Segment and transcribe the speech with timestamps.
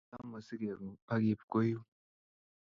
[0.11, 1.85] Laa mosige ng'ung' akiip kwo yuun.